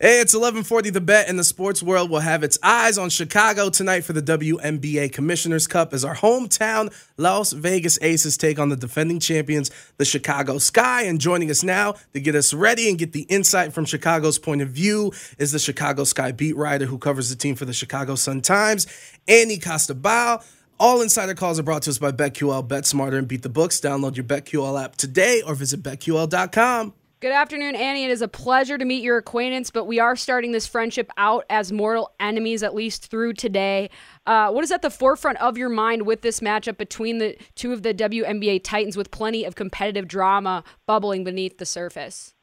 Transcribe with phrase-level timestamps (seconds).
[0.00, 3.68] Hey, it's 1140 The Bet, and the sports world will have its eyes on Chicago
[3.68, 8.76] tonight for the WNBA Commissioner's Cup as our hometown Las Vegas Aces take on the
[8.76, 11.02] defending champions, the Chicago Sky.
[11.02, 14.62] And joining us now to get us ready and get the insight from Chicago's point
[14.62, 18.14] of view is the Chicago Sky beat writer who covers the team for the Chicago
[18.14, 18.86] Sun-Times,
[19.26, 20.44] Annie Costabile.
[20.78, 22.68] All insider calls are brought to us by BetQL.
[22.68, 23.80] Bet smarter and beat the books.
[23.80, 26.94] Download your BetQL app today or visit BetQL.com.
[27.20, 28.04] Good afternoon, Annie.
[28.04, 31.44] It is a pleasure to meet your acquaintance, but we are starting this friendship out
[31.50, 33.90] as mortal enemies, at least through today.
[34.24, 37.72] Uh, what is at the forefront of your mind with this matchup between the two
[37.72, 42.34] of the WNBA Titans with plenty of competitive drama bubbling beneath the surface?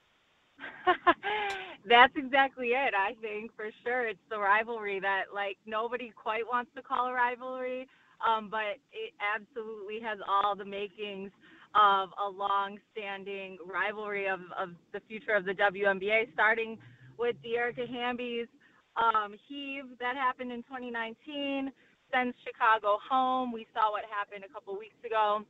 [1.87, 4.05] That's exactly it, I think, for sure.
[4.05, 7.87] It's the rivalry that, like, nobody quite wants to call a rivalry,
[8.27, 11.31] um, but it absolutely has all the makings
[11.75, 16.77] of a long-standing rivalry of, of the future of the WNBA, starting
[17.19, 18.47] with the Dearica Hamby's
[18.95, 21.71] um, heave that happened in 2019,
[22.11, 23.51] sends Chicago home.
[23.51, 25.43] We saw what happened a couple weeks ago,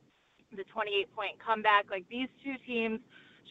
[0.50, 1.86] the 28-point comeback.
[1.90, 3.00] Like these two teams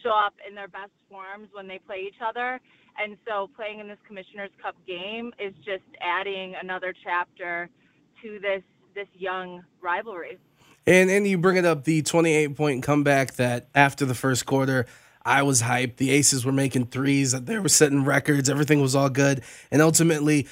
[0.03, 2.59] show up in their best forms when they play each other,
[3.00, 7.69] and so playing in this Commissioner's Cup game is just adding another chapter
[8.22, 8.64] to this
[8.96, 10.40] this young rivalry.
[10.88, 14.85] And and you bring it up the 28 point comeback that after the first quarter,
[15.25, 15.97] I was hyped.
[15.97, 17.31] The Aces were making threes.
[17.31, 18.50] They were setting records.
[18.50, 19.41] Everything was all good.
[19.72, 20.47] And ultimately,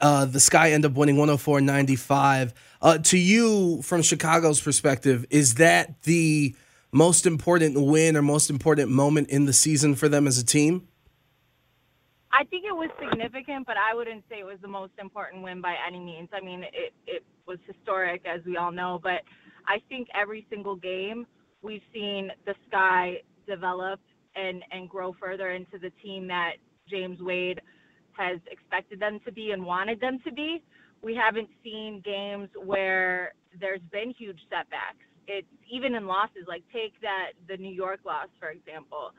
[0.00, 2.52] uh, the Sky ended up winning 104 95.
[2.82, 6.56] Uh, to you, from Chicago's perspective, is that the
[6.90, 10.88] most important win or most important moment in the season for them as a team?
[12.32, 15.60] I think it was significant, but I wouldn't say it was the most important win
[15.60, 16.28] by any means.
[16.32, 19.22] I mean, it, it was historic, as we all know, but
[19.68, 21.26] I think every single game
[21.62, 23.16] we've seen the Sky
[23.46, 24.00] develop
[24.34, 26.52] and, and grow further into the team that
[26.88, 27.60] James Wade
[28.12, 30.62] has expected them to be and wanted them to be.
[31.02, 35.04] We haven't seen games where there's been huge setbacks.
[35.28, 39.10] It's even in losses, like take that the New York loss, for example,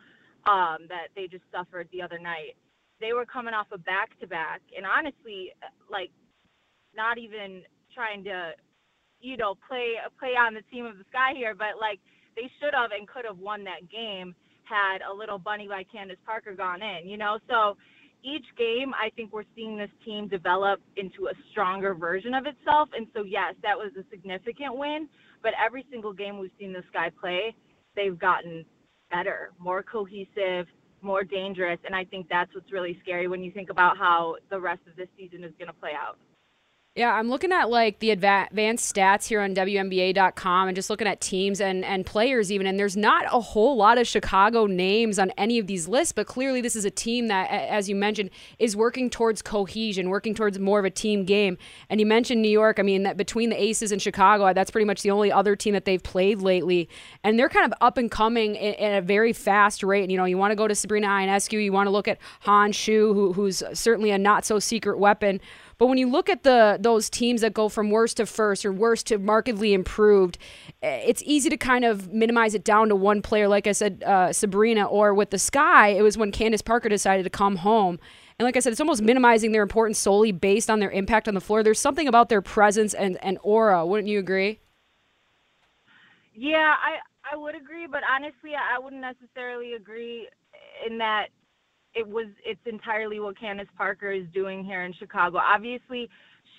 [0.45, 2.55] um, that they just suffered the other night.
[2.99, 5.51] They were coming off a back to back, and honestly,
[5.91, 6.09] like
[6.95, 7.61] not even
[7.93, 8.51] trying to
[9.21, 11.99] you know, play play on the team of the sky here, but like
[12.35, 16.17] they should have and could have won that game had a little bunny like Candace
[16.25, 17.39] Parker gone in, you know.
[17.49, 17.77] So
[18.23, 22.89] each game, I think we're seeing this team develop into a stronger version of itself.
[22.95, 25.07] And so yes, that was a significant win.
[25.41, 27.55] But every single game we've seen this guy play,
[27.95, 28.65] they've gotten
[29.11, 30.67] better, more cohesive,
[31.01, 31.79] more dangerous.
[31.85, 34.95] And I think that's what's really scary when you think about how the rest of
[34.95, 36.17] this season is going to play out.
[36.97, 41.21] Yeah, I'm looking at like the advanced stats here on WNBA.com and just looking at
[41.21, 42.65] teams and, and players even.
[42.65, 46.25] And there's not a whole lot of Chicago names on any of these lists, but
[46.25, 50.57] clearly this is a team that, as you mentioned, is working towards cohesion, working towards
[50.57, 51.59] more of a team game.
[51.91, 52.79] And you mentioned New York.
[52.79, 55.55] I mean, that between the Aces and Chicago, uh, that's pretty much the only other
[55.55, 56.89] team that they've played lately.
[57.23, 60.01] And they're kind of up and coming at a very fast rate.
[60.01, 62.17] And, you know, you want to go to Sabrina Ionescu, you want to look at
[62.39, 65.39] Han Xu, who, who's certainly a not so secret weapon.
[65.77, 68.71] But when you look at the those teams that go from worst to first or
[68.71, 70.37] worst to markedly improved,
[70.81, 73.47] eh, it's easy to kind of minimize it down to one player.
[73.47, 77.23] Like I said, uh, Sabrina, or with the Sky, it was when Candace Parker decided
[77.23, 77.99] to come home.
[78.39, 81.33] And like I said, it's almost minimizing their importance solely based on their impact on
[81.33, 81.63] the floor.
[81.63, 83.85] There's something about their presence and, and aura.
[83.85, 84.59] Wouldn't you agree?
[86.33, 86.97] Yeah, I
[87.31, 90.27] I would agree, but honestly, I wouldn't necessarily agree
[90.85, 91.27] in that
[91.97, 95.37] it was it's entirely what Candace Parker is doing here in Chicago.
[95.37, 96.09] Obviously,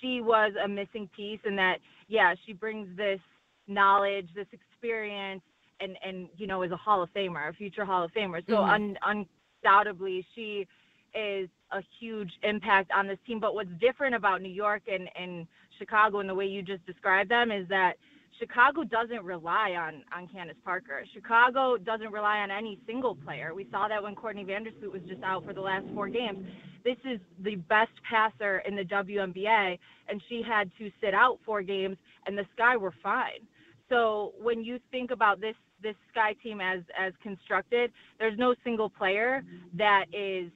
[0.01, 1.77] she was a missing piece and that
[2.07, 3.19] yeah, she brings this
[3.67, 5.41] knowledge, this experience
[5.79, 8.45] and and you know is a Hall of Famer, a future Hall of Famer.
[8.47, 8.97] So mm-hmm.
[9.05, 9.25] un,
[9.63, 10.67] undoubtedly she
[11.15, 13.39] is a huge impact on this team.
[13.39, 15.47] But what's different about New York and, and
[15.77, 17.93] Chicago and the way you just described them is that
[18.37, 21.03] Chicago doesn't rely on on Candace Parker.
[21.13, 23.53] Chicago doesn't rely on any single player.
[23.53, 26.45] We saw that when Courtney Vandersloot was just out for the last four games.
[26.83, 29.77] This is the best passer in the WNBA,
[30.07, 33.45] and she had to sit out four games, and the Sky were fine.
[33.89, 38.89] So when you think about this this Sky team as as constructed, there's no single
[38.89, 39.43] player
[39.73, 40.51] that is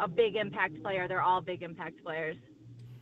[0.00, 1.08] a big impact player.
[1.08, 2.36] They're all big impact players.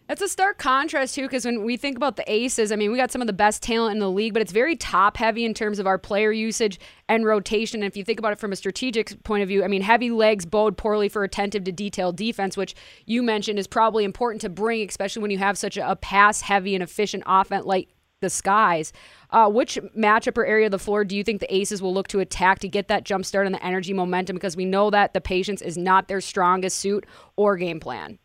[0.07, 2.99] It's a stark contrast too, because when we think about the Aces, I mean, we
[2.99, 5.55] got some of the best talent in the league, but it's very top heavy in
[5.55, 6.79] terms of our player usage
[7.09, 7.81] and rotation.
[7.81, 10.11] And if you think about it from a strategic point of view, I mean, heavy
[10.11, 12.75] legs bode poorly for attentive to detail defense, which
[13.07, 16.75] you mentioned is probably important to bring, especially when you have such a, pass heavy
[16.75, 17.89] and efficient offense like
[18.21, 18.93] the Skies.
[19.31, 22.09] Uh, which matchup or area of the floor do you think the Aces will look
[22.09, 24.37] to attack to get that jump start and the energy momentum?
[24.37, 28.19] Because we know that the patience is not their strongest suit or game plan.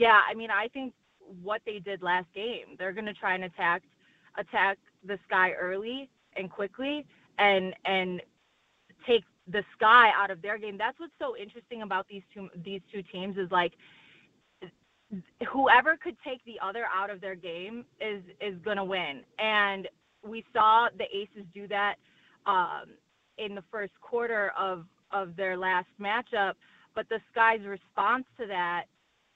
[0.00, 0.94] Yeah, I mean, I think
[1.42, 3.82] what they did last game, they're going to try and attack
[4.38, 7.04] attack the sky early and quickly
[7.38, 8.22] and and
[9.06, 10.78] take the sky out of their game.
[10.78, 13.74] That's what's so interesting about these two these two teams is like
[15.46, 19.20] whoever could take the other out of their game is is going to win.
[19.38, 19.86] And
[20.26, 21.96] we saw the Aces do that
[22.46, 22.84] um,
[23.36, 26.54] in the first quarter of of their last matchup,
[26.94, 28.84] but the Sky's response to that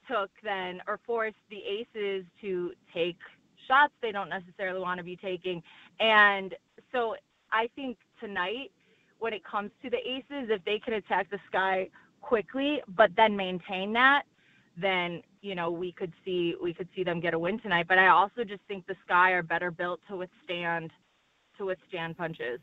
[0.07, 3.17] took then or forced the aces to take
[3.67, 5.61] shots they don't necessarily want to be taking.
[5.99, 6.53] And
[6.91, 7.15] so
[7.51, 8.71] I think tonight,
[9.19, 11.89] when it comes to the aces, if they can attack the sky
[12.21, 14.23] quickly, but then maintain that,
[14.77, 17.85] then you know we could see we could see them get a win tonight.
[17.87, 20.91] But I also just think the sky are better built to withstand
[21.57, 22.59] to withstand punches.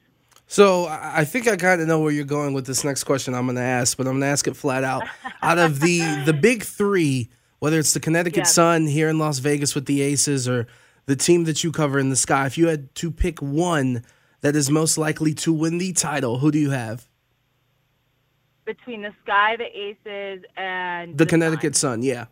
[0.52, 3.46] So I think I kind of know where you're going with this next question I'm
[3.46, 5.02] going to ask, but I'm going to ask it flat out.
[5.42, 8.44] out of the the big three, whether it's the Connecticut yeah.
[8.44, 10.66] Sun here in Las Vegas with the Aces or
[11.06, 14.04] the team that you cover in the sky, if you had to pick one
[14.42, 17.08] that is most likely to win the title, who do you have?
[18.66, 22.02] Between the Sky, the Aces, and the, the Connecticut Sun.
[22.02, 22.26] Sun, yeah.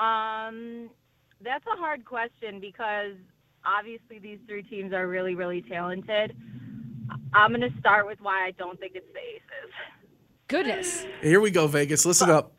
[0.00, 0.90] Um,
[1.40, 3.14] that's a hard question because
[3.68, 6.34] obviously these three teams are really, really talented.
[7.34, 9.72] I'm going to start with why I don't think it's the Aces.
[10.48, 11.06] Goodness.
[11.20, 12.06] Here we go, Vegas.
[12.06, 12.54] Listen up.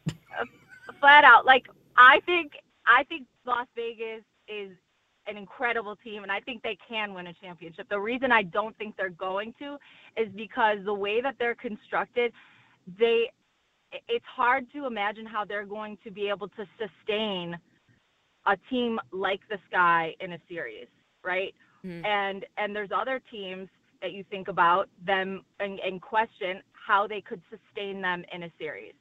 [1.00, 1.68] Flat out, like
[1.98, 2.54] I think
[2.86, 4.72] I think Las Vegas is
[5.28, 7.88] an incredible team, and I think they can win a championship.
[7.90, 9.78] The reason I don't think they're going to
[10.18, 12.34] is because the way that they're constructed,
[13.00, 13.30] they
[14.08, 17.58] it's hard to imagine how they're going to be able to sustain
[18.46, 20.88] a team like the Sky in a series,
[21.24, 21.54] right?
[21.86, 22.06] Mm-hmm.
[22.06, 23.70] And and there's other teams
[24.02, 28.52] that you think about them and, and question how they could sustain them in a
[28.58, 28.94] series.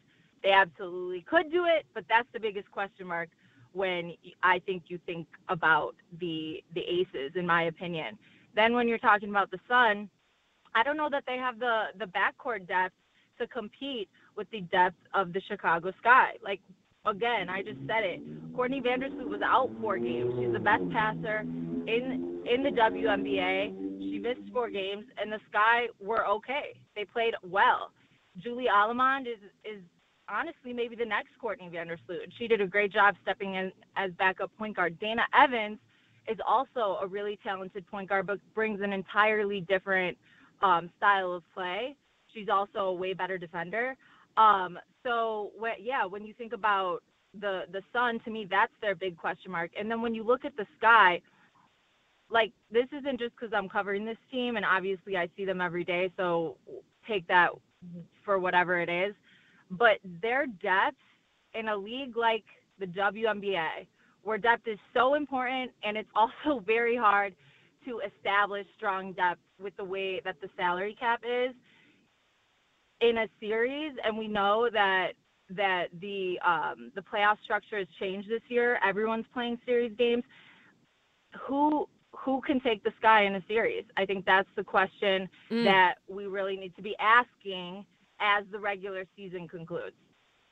[0.43, 3.29] They absolutely could do it, but that's the biggest question mark
[3.73, 8.19] when I think you think about the the aces, in my opinion.
[8.55, 10.09] Then when you're talking about the Sun,
[10.75, 12.95] I don't know that they have the the backcourt depth
[13.39, 16.33] to compete with the depth of the Chicago Sky.
[16.43, 16.61] Like
[17.05, 18.21] again, I just said it.
[18.55, 20.35] Courtney Vandersloot was out four games.
[20.39, 21.45] She's the best passer
[21.89, 24.01] in in the WNBA.
[24.01, 26.79] She missed four games, and the Sky were okay.
[26.95, 27.91] They played well.
[28.43, 29.83] Julie Allemand is is
[30.29, 32.31] honestly maybe the next Courtney Vandersloot.
[32.39, 34.99] She did a great job stepping in as backup point guard.
[35.01, 35.79] Dana Evans
[36.29, 40.17] is also a really talented point guard, but brings an entirely different
[40.63, 41.97] um, style of play.
[42.35, 43.97] She's also a way better defender.
[44.37, 47.01] Um, so yeah, when you think about
[47.41, 49.71] the the sun, to me that's their big question mark.
[49.79, 51.23] And then when you look at the sky,
[52.31, 55.85] like this isn't just because I'm covering this team, and obviously I see them every
[55.85, 56.57] day, so
[57.07, 57.51] take that
[58.25, 59.15] for whatever it is.
[59.71, 60.97] But their depth
[61.55, 62.45] in a league like
[62.79, 63.87] the WNBA,
[64.23, 67.35] where depth is so important, and it's also very hard
[67.87, 71.55] to establish strong depth with the way that the salary cap is
[73.01, 75.13] in a series, and we know that
[75.51, 78.79] that the um, the playoff structure has changed this year.
[78.87, 80.25] Everyone's playing series games.
[81.47, 83.85] Who who can take the sky in a series?
[83.97, 85.65] I think that's the question mm.
[85.65, 87.85] that we really need to be asking
[88.21, 89.97] as the regular season concludes.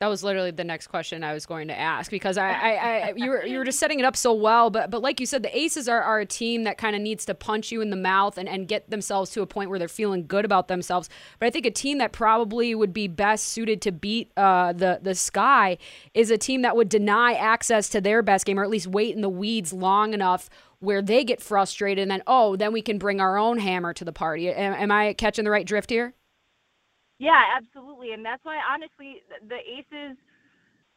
[0.00, 3.14] That was literally the next question I was going to ask because I, I, I
[3.16, 5.42] you were you were just setting it up so well, but but like you said,
[5.42, 7.96] the Aces are, are a team that kind of needs to punch you in the
[7.96, 11.08] mouth and, and get themselves to a point where they're feeling good about themselves.
[11.38, 14.98] But I think a team that probably would be best suited to beat uh, the
[15.00, 15.78] the Sky
[16.12, 19.14] is a team that would deny access to their best game, or at least wait
[19.14, 20.50] in the weeds long enough
[20.80, 24.04] where they get frustrated, and then oh, then we can bring our own hammer to
[24.04, 24.50] the party.
[24.50, 26.12] Am, am I catching the right drift here?
[27.18, 30.16] Yeah, absolutely, and that's why honestly the, Aces,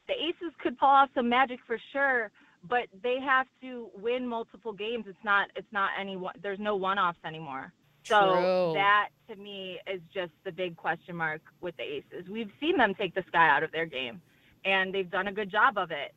[0.08, 2.32] the Aces could pull off some magic for sure,
[2.68, 5.06] but they have to win multiple games.
[5.08, 6.34] It's not it's not any one.
[6.44, 7.72] There's no one-offs anymore.
[8.06, 8.74] So True.
[8.74, 12.30] that to me is just the big question mark with the Aces.
[12.30, 14.22] We've seen them take the sky out of their game,
[14.66, 16.14] and they've done a good job of it.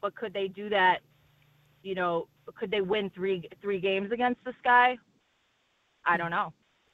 [0.00, 1.00] But could they do that?
[1.82, 2.28] You know,
[2.58, 4.96] could they win three three games against the sky?
[6.06, 6.52] I don't know.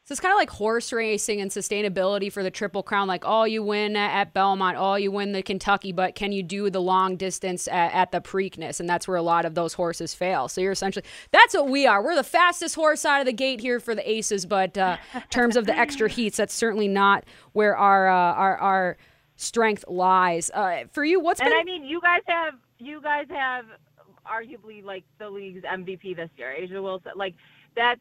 [0.09, 3.07] So it's kind of like horse racing and sustainability for the Triple Crown.
[3.07, 6.71] Like, oh, you win at, Belmont, oh, you win the Kentucky, but can you do
[6.71, 8.81] the long distance at, at, the Preakness?
[8.81, 10.49] And that's where a lot of those horses fail.
[10.49, 12.03] So you're essentially, that's what we are.
[12.03, 15.21] We're the fastest horse out of the gate here for the Aces, but uh, in
[15.29, 18.97] terms of the extra heats, that's certainly not where our uh, our, our
[19.37, 20.51] strength lies.
[20.55, 21.59] Uh, for you, what's and been?
[21.59, 23.67] I mean, you guys have you guys have
[24.25, 27.13] arguably like the league's MVP this year, A'ja Wilson.
[27.15, 27.35] Like
[27.77, 28.01] that's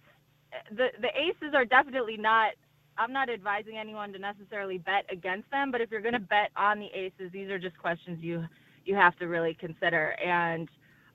[0.72, 2.54] the the aces are definitely not
[2.98, 6.51] I'm not advising anyone to necessarily bet against them, but if you're going to bet
[6.56, 8.46] on the aces, these are just questions you
[8.86, 10.16] you have to really consider.
[10.24, 10.70] And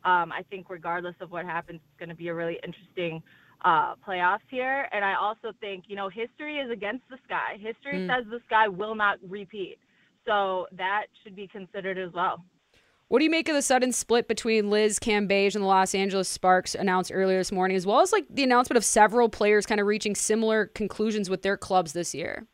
[0.05, 3.23] um, I think regardless of what happens, it's going to be a really interesting
[3.65, 4.89] uh, playoffs here.
[4.93, 7.57] And I also think you know history is against the sky.
[7.61, 8.07] History Mm.
[8.09, 9.79] says the sky will not repeat,
[10.27, 12.45] so that should be considered as well.
[13.13, 16.31] What do you make of the sudden split between Liz Cambage and the Los Angeles
[16.31, 19.83] Sparks announced earlier this morning, as well as like the announcement of several players kind
[19.83, 22.47] of reaching similar conclusions with their clubs this year?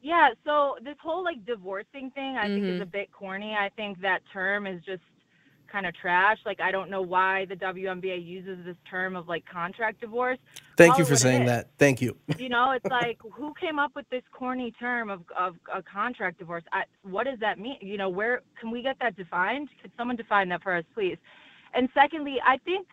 [0.00, 2.76] Yeah, so this whole like divorcing thing I think Mhm.
[2.76, 3.56] is a bit corny.
[3.58, 5.02] I think that term is just
[5.70, 6.38] kind of trash.
[6.44, 10.38] Like I don't know why the WNBA uses this term of like contract divorce.
[10.76, 11.70] Thank Call you for saying that.
[11.78, 12.16] Thank you.
[12.38, 16.38] You know, it's like who came up with this corny term of of a contract
[16.38, 16.64] divorce?
[16.72, 17.78] I, what does that mean?
[17.80, 19.68] You know, where can we get that defined?
[19.82, 21.18] Could someone define that for us, please?
[21.74, 22.88] And secondly, I think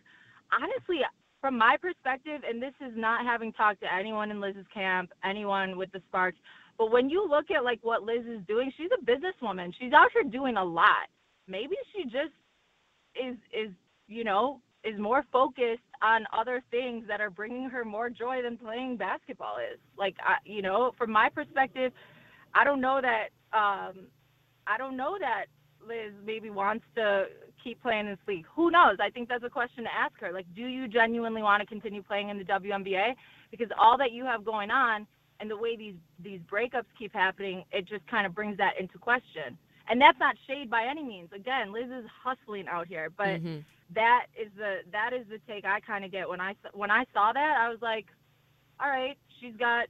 [0.51, 1.01] honestly,
[1.41, 5.77] from my perspective, and this is not having talked to anyone in Liz's camp, anyone
[5.77, 6.37] with the Sparks,
[6.77, 9.73] but when you look at like what Liz is doing, she's a businesswoman.
[9.79, 11.07] She's out here doing a lot.
[11.47, 12.33] Maybe she just
[13.15, 13.71] is is
[14.07, 18.57] you know is more focused on other things that are bringing her more joy than
[18.57, 19.79] playing basketball is.
[19.97, 21.91] Like I, you know, from my perspective,
[22.53, 24.07] I don't know that um,
[24.67, 25.45] I don't know that
[25.85, 27.25] Liz maybe wants to
[27.63, 28.45] keep playing this league.
[28.55, 28.97] Who knows?
[29.01, 30.31] I think that's a question to ask her.
[30.31, 33.13] Like, do you genuinely want to continue playing in the WNBA?
[33.51, 35.07] Because all that you have going on
[35.39, 38.97] and the way these these breakups keep happening, it just kind of brings that into
[38.97, 39.57] question.
[39.87, 41.29] And that's not shade by any means.
[41.33, 43.63] Again, Liz is hustling out here, but Mhm.
[43.91, 47.05] that is the that is the take I kind of get when I when I
[47.13, 47.57] saw that.
[47.57, 48.07] I was like,
[48.79, 49.87] all right, she's got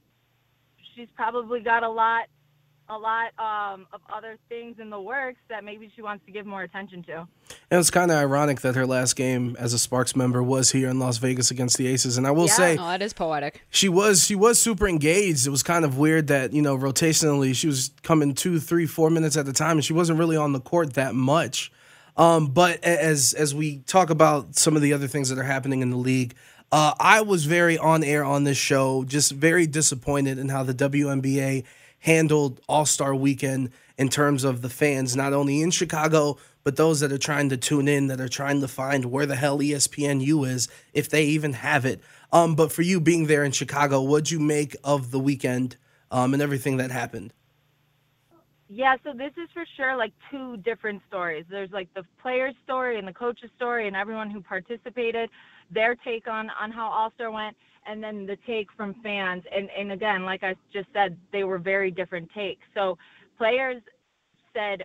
[0.94, 2.28] she's probably got a lot
[2.88, 6.46] a lot um, of other things in the works that maybe she wants to give
[6.46, 7.26] more attention to.
[7.70, 10.88] And it's kind of ironic that her last game as a Sparks member was here
[10.88, 12.16] in Las Vegas against the Aces.
[12.16, 12.52] And I will Yeah.
[12.54, 13.62] say, Oh, that is poetic.
[13.70, 15.46] she was she was super engaged.
[15.46, 19.10] It was kind of weird that you know rotationally she was coming two, three, four
[19.10, 21.72] minutes at a time, and she wasn't really on the court that much.
[22.16, 25.80] Um, but as as we talk about some of the other things that are happening
[25.82, 26.34] in the league,
[26.72, 30.72] uh, I was very on air on this show, just very disappointed in how the
[30.74, 31.64] WNBA
[32.00, 36.98] handled All Star Weekend in terms of the fans, not only in Chicago but those
[36.98, 40.48] that are trying to tune in, that are trying to find where the hell ESPNU
[40.48, 42.00] is, if they even have it.
[42.32, 45.76] Um, but for you being there in Chicago, what'd you make of the weekend
[46.10, 47.32] um, and everything that happened?
[48.68, 51.44] Yeah, so this is for sure like two different stories.
[51.48, 55.30] There's like the player's story and the coach's story and everyone who participated,
[55.70, 57.56] their take on on how All Star went,
[57.86, 59.44] and then the take from fans.
[59.54, 62.62] And and again, like I just said, they were very different takes.
[62.74, 62.98] So
[63.38, 63.80] players
[64.52, 64.82] said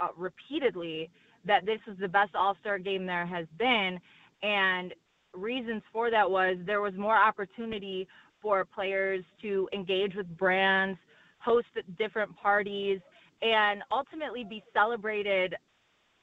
[0.00, 1.10] uh, repeatedly
[1.44, 4.00] that this was the best All Star game there has been,
[4.42, 4.92] and
[5.32, 8.08] reasons for that was there was more opportunity
[8.42, 10.98] for players to engage with brands,
[11.40, 11.66] host
[11.98, 13.00] different parties,
[13.42, 15.54] and ultimately be celebrated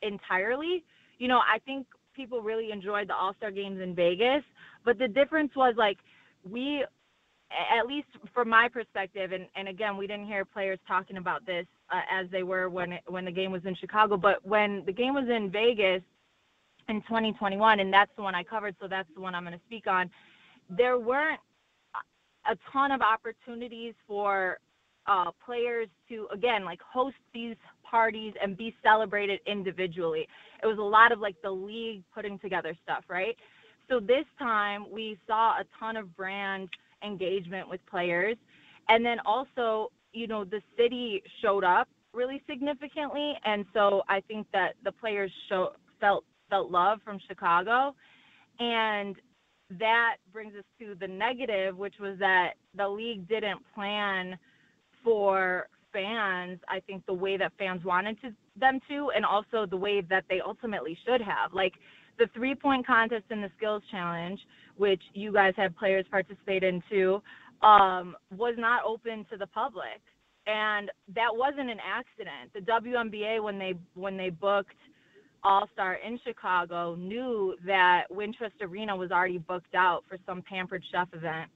[0.02, 0.84] entirely.
[1.18, 4.44] You know, I think people really enjoyed the All Star games in Vegas,
[4.86, 5.98] but the difference was like
[6.50, 6.84] we,
[7.52, 11.66] at least from my perspective, and, and again, we didn't hear players talking about this
[11.92, 14.92] uh, as they were when it, when the game was in Chicago, but when the
[14.92, 16.02] game was in Vegas
[16.90, 19.66] in 2021, and that's the one I covered, so that's the one I'm going to
[19.66, 20.10] speak on.
[20.70, 21.40] There weren't
[22.50, 24.60] a ton of opportunities for
[25.08, 27.56] uh, players to again like host these
[27.90, 30.28] parties and be celebrated individually.
[30.62, 33.36] It was a lot of like the league putting together stuff, right?
[33.90, 36.70] So this time we saw a ton of brand
[37.04, 38.36] engagement with players,
[38.90, 44.48] and then also you know the city showed up really significantly, and so I think
[44.54, 45.72] that the players show
[46.02, 47.96] felt felt love from Chicago,
[48.60, 49.16] and
[49.80, 54.38] that brings us to the negative, which was that the league didn't plan
[55.08, 59.78] for fans, I think the way that fans wanted to, them to, and also the
[59.78, 61.54] way that they ultimately should have.
[61.54, 61.72] Like
[62.20, 64.38] the three point contest and the skills challenge,
[64.76, 67.22] which you guys had players participate in too,
[67.62, 70.02] um, was not open to the public.
[70.46, 72.52] And that wasn't an accident.
[72.54, 74.76] The WNBA, when they when they booked
[75.42, 80.84] All Star in Chicago, knew that Wintrust Arena was already booked out for some Pampered
[80.92, 81.50] Chef event.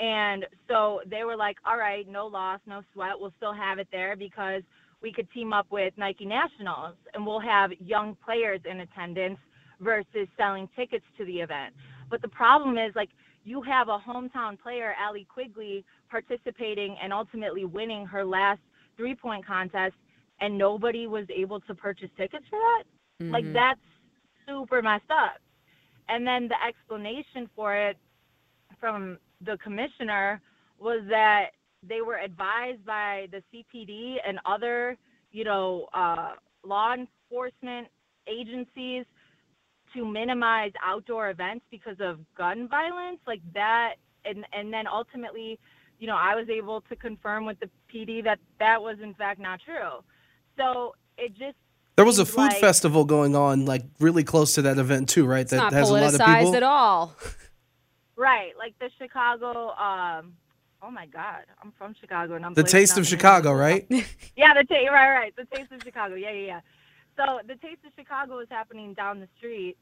[0.00, 3.12] And so they were like, all right, no loss, no sweat.
[3.18, 4.62] We'll still have it there because
[5.02, 9.38] we could team up with Nike Nationals and we'll have young players in attendance
[9.80, 11.74] versus selling tickets to the event.
[12.10, 13.10] But the problem is, like,
[13.44, 18.60] you have a hometown player, Allie Quigley, participating and ultimately winning her last
[18.96, 19.94] three point contest,
[20.40, 22.84] and nobody was able to purchase tickets for that.
[23.22, 23.32] Mm-hmm.
[23.32, 23.80] Like, that's
[24.48, 25.40] super messed up.
[26.08, 27.96] And then the explanation for it
[28.80, 30.40] from the commissioner
[30.78, 31.50] was that
[31.86, 34.96] they were advised by the CPD and other,
[35.32, 36.32] you know, uh,
[36.64, 37.88] law enforcement
[38.26, 39.04] agencies
[39.94, 45.58] to minimize outdoor events because of gun violence, like that, and and then ultimately,
[45.98, 49.40] you know, I was able to confirm with the PD that that was in fact
[49.40, 50.02] not true.
[50.56, 51.56] So it just
[51.96, 55.26] there was a food like, festival going on, like really close to that event too,
[55.26, 55.46] right?
[55.48, 56.56] that has a lot of people.
[56.56, 57.14] at all.
[58.16, 59.70] Right, like the Chicago.
[59.70, 60.34] Um,
[60.82, 63.86] oh my God, I'm from Chicago, and I'm the Taste of Chicago, right?
[64.36, 64.90] yeah, the taste.
[64.90, 66.14] Right, right, the Taste of Chicago.
[66.14, 66.60] Yeah, yeah, yeah.
[67.16, 69.76] So the Taste of Chicago is happening down the street.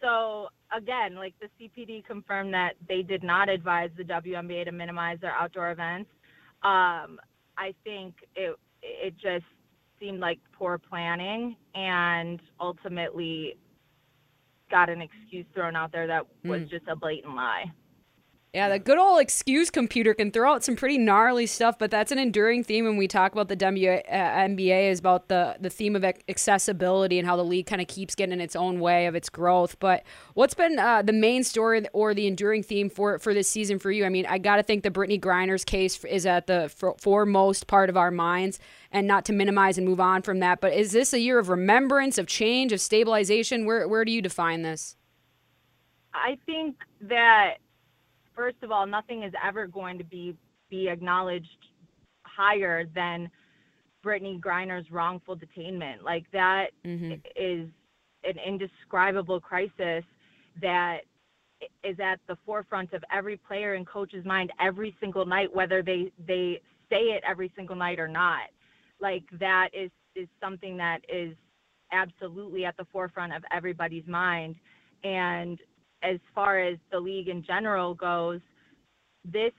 [0.00, 5.18] So again, like the CPD confirmed that they did not advise the WNBA to minimize
[5.20, 6.10] their outdoor events.
[6.62, 7.20] Um,
[7.56, 9.44] I think it it just
[10.00, 13.56] seemed like poor planning, and ultimately
[14.72, 16.70] got an excuse thrown out there that was mm.
[16.70, 17.66] just a blatant lie.
[18.54, 22.12] Yeah, the good old excuse computer can throw out some pretty gnarly stuff, but that's
[22.12, 26.04] an enduring theme when we talk about the WNBA is about the the theme of
[26.04, 29.30] accessibility and how the league kind of keeps getting in its own way of its
[29.30, 29.80] growth.
[29.80, 30.02] But
[30.34, 33.90] what's been uh, the main story or the enduring theme for for this season for
[33.90, 34.04] you?
[34.04, 37.88] I mean, I got to think the Brittney Griner's case is at the foremost part
[37.88, 40.60] of our minds, and not to minimize and move on from that.
[40.60, 43.64] But is this a year of remembrance, of change, of stabilization?
[43.64, 44.96] Where where do you define this?
[46.12, 47.56] I think that
[48.34, 50.36] first of all, nothing is ever going to be
[50.70, 51.46] be acknowledged
[52.24, 53.30] higher than
[54.04, 56.02] Brittney Griner's wrongful detainment.
[56.02, 57.12] Like that mm-hmm.
[57.36, 57.68] is
[58.24, 60.04] an indescribable crisis
[60.60, 61.00] that
[61.84, 66.10] is at the forefront of every player and coach's mind every single night, whether they
[66.26, 68.48] they say it every single night or not.
[69.00, 71.34] Like that is is something that is
[71.92, 74.56] absolutely at the forefront of everybody's mind.
[75.04, 75.58] And
[76.02, 78.40] as far as the league in general goes,
[79.24, 79.52] this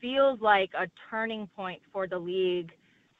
[0.00, 2.72] feels like a turning point for the league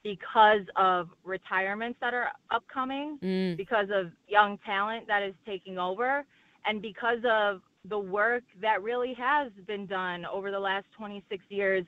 [0.02, 3.56] because of retirements that are upcoming, mm.
[3.56, 6.24] because of young talent that is taking over,
[6.64, 11.84] and because of the work that really has been done over the last 26 years.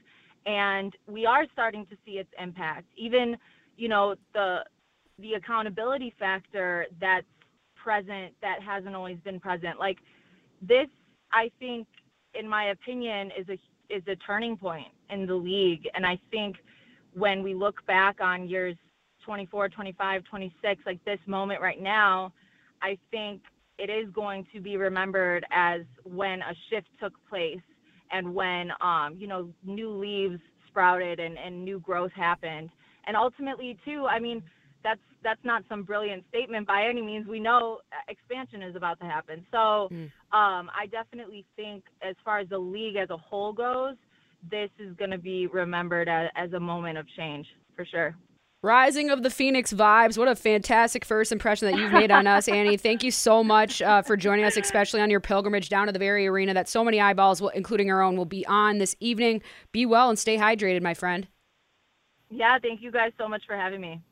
[0.47, 2.87] And we are starting to see its impact.
[2.97, 3.37] Even,
[3.77, 4.61] you know, the
[5.19, 7.27] the accountability factor that's
[7.83, 9.79] present that hasn't always been present.
[9.79, 9.99] Like
[10.61, 10.89] this,
[11.33, 11.87] I think,
[12.35, 13.59] in my opinion, is a
[13.95, 15.89] is a turning point in the league.
[15.95, 16.57] And I think
[17.13, 18.77] when we look back on years
[19.25, 22.33] 24, 25, 26, like this moment right now,
[22.83, 23.43] I think
[23.79, 27.61] it is going to be remembered as when a shift took place
[28.13, 32.71] and when um, you know new leaves sprouted and, and new growth happened.
[33.07, 34.43] And ultimately, too, I mean,
[34.83, 37.27] that's that's not some brilliant statement by any means.
[37.27, 39.45] We know expansion is about to happen.
[39.51, 40.05] So mm.
[40.33, 43.97] um, I definitely think, as far as the league as a whole goes,
[44.51, 48.17] this is going to be remembered as, as a moment of change for sure.
[48.63, 50.19] Rising of the Phoenix vibes.
[50.19, 52.77] What a fantastic first impression that you've made on us, Annie.
[52.77, 55.99] Thank you so much uh, for joining us, especially on your pilgrimage down to the
[55.99, 59.41] very arena that so many eyeballs, will, including our own, will be on this evening.
[59.73, 61.27] Be well and stay hydrated, my friend.
[62.29, 64.03] Yeah, thank you guys so much for having me.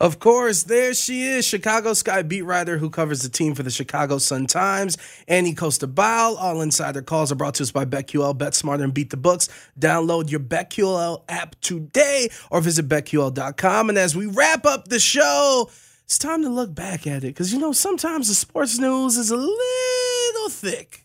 [0.00, 3.70] Of course, there she is, Chicago Sky beat writer who covers the team for the
[3.70, 6.36] Chicago Sun Times, Annie Costabile.
[6.38, 8.36] All insider calls are brought to us by BetQL.
[8.36, 9.48] Bet smarter and beat the books.
[9.78, 13.88] Download your BetQL app today or visit BetQL.com.
[13.88, 15.70] And as we wrap up the show,
[16.04, 19.30] it's time to look back at it because you know sometimes the sports news is
[19.30, 21.04] a little thick.